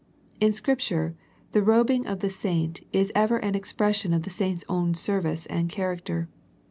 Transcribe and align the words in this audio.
In 0.39 0.51
Scripture 0.51 1.13
the 1.51 1.61
robing 1.61 2.07
of 2.07 2.21
the 2.21 2.29
saint 2.31 2.81
is 2.91 3.11
ever 3.13 3.37
an 3.37 3.53
expression 3.53 4.15
of 4.15 4.23
the 4.23 4.31
saint's 4.31 4.65
own 4.67 4.95
service 4.95 5.45
and 5.45 5.69
character. 5.69 6.27